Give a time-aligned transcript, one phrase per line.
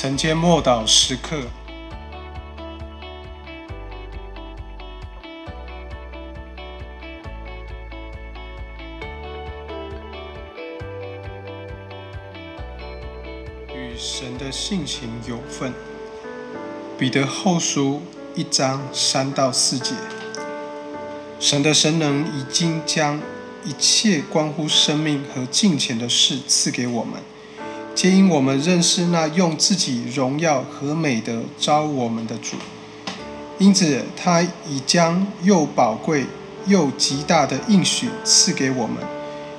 [0.00, 1.40] 晨间默祷时刻，
[13.74, 15.74] 与神的性情有份。
[16.96, 18.00] 彼得后书
[18.36, 19.96] 一章三到四节，
[21.40, 23.20] 神的神能已经将
[23.64, 27.20] 一切关乎生命和金钱的事赐给我们。
[27.98, 32.54] 皆因我们认识那用自己荣耀和美德招我们的主，
[33.58, 36.26] 因此他已将又宝贵
[36.68, 38.98] 又极大的应许赐给我们，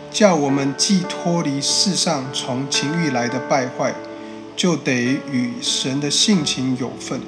[0.09, 3.93] 叫我们既脱离世上从情欲来的败坏，
[4.55, 7.19] 就得与神的性情有份。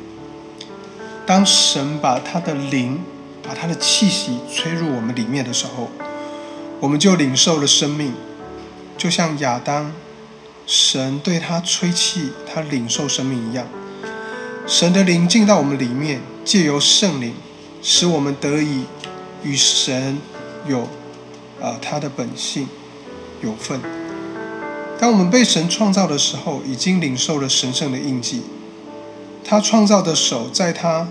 [1.25, 3.01] 当神把他的灵、
[3.43, 5.89] 把他的气息吹入我们里面的时候，
[6.79, 8.13] 我们就领受了生命，
[8.97, 9.91] 就像亚当。
[10.73, 13.67] 神对他吹气，他领受生命一样。
[14.65, 17.33] 神的灵进到我们里面，借由圣灵，
[17.81, 18.85] 使我们得以
[19.43, 20.17] 与神
[20.65, 20.87] 有
[21.59, 22.69] 啊他的本性
[23.41, 23.81] 有份。
[24.97, 28.43] 当我们被神创造的时候，已经领受了神圣的印记。
[29.43, 31.09] 他创造的手，在他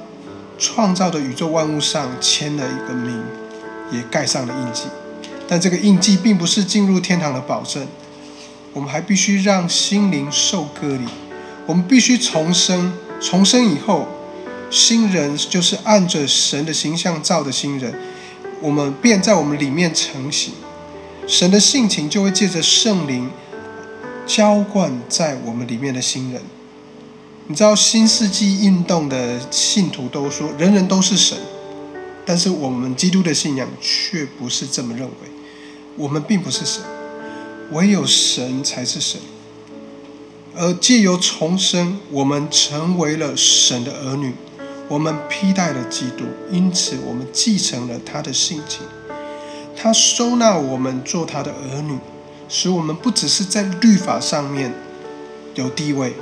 [0.58, 3.22] 创造的宇宙万物上签了一个名，
[3.92, 4.84] 也盖上了印记。
[5.46, 7.86] 但这个印记并不是进入天堂的保证。
[8.72, 11.04] 我们还必须让心灵受割礼，
[11.66, 12.92] 我们必须重生。
[13.20, 14.08] 重生以后，
[14.70, 17.94] 新人就是按着神的形象造的新人，
[18.62, 20.54] 我们便在我们里面成型。
[21.26, 23.30] 神的性情就会借着圣灵
[24.26, 26.40] 浇灌在我们里面的新人。
[27.48, 31.36] 你知道新世纪运动的信徒都说人人都是神，
[32.24, 35.28] 但是我们基督的信仰却不是这么认为，
[35.96, 36.82] 我们并不是神。
[37.72, 39.20] 唯有神才是神，
[40.56, 44.34] 而借由重生，我们成为了神的儿女，
[44.88, 48.80] 我们披戴了基督，因此我们继承了他的性情。
[49.76, 51.96] 他收纳我们做他的儿女，
[52.48, 54.74] 使我们不只是在律法上面
[55.54, 56.14] 有地位，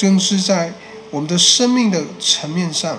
[0.00, 0.72] 更是在
[1.10, 2.98] 我们的生命的层面上，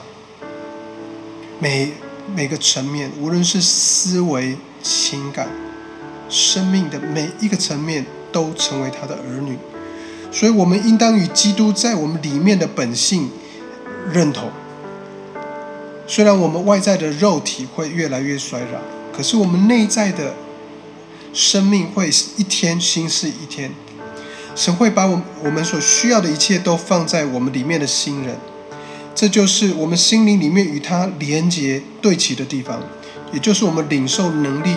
[1.59, 1.91] 每
[2.35, 5.62] 每个层面，无论是思维、情感。
[6.33, 9.55] 生命的每一个层面都成为他的儿女，
[10.31, 13.29] 所以我们应当与基督在我们里面的本性
[14.11, 14.49] 认同。
[16.07, 18.79] 虽然我们外在的肉体会越来越衰老，
[19.15, 20.33] 可是我们内在的
[21.31, 23.71] 生命会一天新似一天。
[24.55, 28.35] 神会把我我们所需要的一切都放在我们里面的新人，
[29.13, 32.81] 这就是我们心灵里面与他连接对齐的地方，
[33.31, 34.75] 也就是我们领受能力。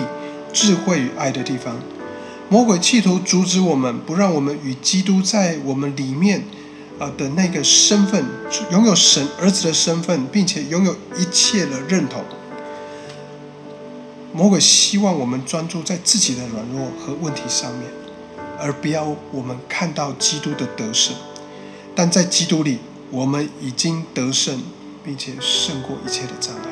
[0.56, 1.77] 智慧与爱的地方，
[2.49, 6.44] 魔鬼企图阻止我们，不让我们与基督在我们里面，
[6.99, 8.25] 啊的那个身份，
[8.72, 12.25] 拥有神儿子的身份，并且拥有一切的认同。
[14.33, 17.91] 魔鬼希望我们专注在自己的软弱和问题上面，
[18.59, 21.15] 而不要我们看到基督的得胜。
[21.94, 22.78] 但在基督里，
[23.11, 24.62] 我们已经得胜，
[25.05, 26.71] 并且胜过一切的障碍。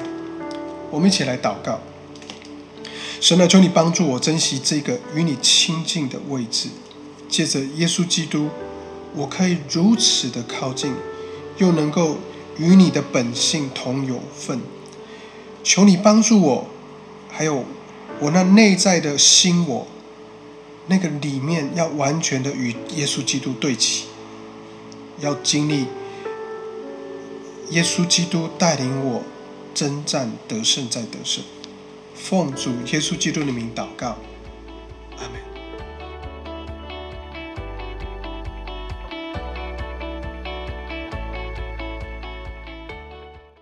[0.91, 1.81] 我们一起来祷告。
[3.25, 6.69] 神啊，求你帮助我珍惜这个与你亲近的位置。
[7.27, 8.51] 借着耶稣基督，
[9.17, 10.93] 我可以如此的靠近，
[11.57, 12.19] 又能够
[12.59, 14.61] 与你的本性同有份。
[15.63, 16.67] 求你帮助我，
[17.31, 17.65] 还有
[18.21, 19.87] 我那内在的心，我
[20.89, 24.05] 那个里面要完全的与耶稣基督对齐，
[25.21, 25.87] 要经历
[27.71, 29.23] 耶稣基督带领我
[29.75, 31.43] 征战得胜，再得胜。
[32.15, 34.17] 奉主耶稣基督的名祷告，
[35.19, 35.54] 阿门。